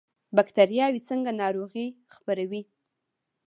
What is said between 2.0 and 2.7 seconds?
خپروي؟